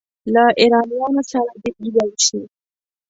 له 0.33 0.43
ایرانیانو 0.59 1.21
سره 1.31 1.51
دې 1.61 1.71
یو 1.97 2.09
شي. 2.25 2.41